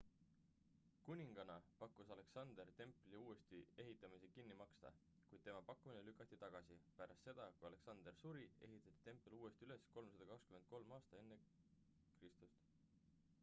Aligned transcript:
kuningana 1.07 1.57
pakkus 1.81 2.07
alexander 2.15 2.65
templi 2.79 3.19
uuesti 3.23 3.59
ehitamise 3.83 4.29
kinni 4.37 4.57
maksta 4.61 4.93
kuid 5.27 5.43
tema 5.49 5.61
pakkumine 5.69 6.01
lükati 6.07 6.39
tagasi 6.45 6.79
pärast 7.01 7.29
seda 7.29 7.47
kui 7.59 7.69
alexander 7.71 8.17
suri 8.23 8.49
ehitati 8.69 8.97
tempel 9.09 9.37
uuesti 9.41 9.69
üles 9.69 9.87
323 9.99 10.99
aastal 10.99 11.29
ekr 12.29 12.51